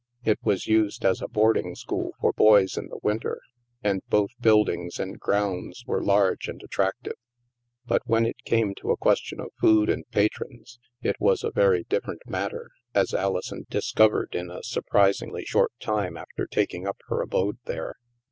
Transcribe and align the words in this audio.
It 0.25 0.39
was 0.41 0.65
used 0.65 1.05
as 1.05 1.21
a 1.21 1.27
boarding 1.27 1.75
school 1.75 2.15
for 2.19 2.33
boys 2.33 2.75
in 2.75 2.87
the 2.87 2.97
winter, 3.03 3.39
and 3.83 4.01
both 4.09 4.31
buildings 4.39 4.99
and 4.99 5.19
grounds 5.19 5.83
were 5.85 6.01
large 6.01 6.47
and 6.47 6.59
at 6.63 6.69
tractive. 6.71 7.19
But 7.85 8.01
when 8.07 8.25
it 8.25 8.43
came 8.43 8.73
to 8.77 8.89
a 8.89 8.97
question 8.97 9.39
of 9.39 9.51
food 9.61 9.91
and 9.91 10.09
patrons, 10.09 10.79
it 11.03 11.17
was 11.19 11.43
a 11.43 11.51
very 11.51 11.83
different 11.83 12.23
matter, 12.25 12.71
as 12.95 13.13
Ali 13.13 13.41
son 13.43 13.65
discovered 13.69 14.33
in 14.33 14.49
a 14.49 14.63
surprisingly 14.63 15.45
short 15.45 15.71
time 15.79 16.17
after 16.17 16.47
taking 16.47 16.87
up 16.87 16.97
her 17.09 17.21
abode 17.21 17.59
there. 17.65 17.93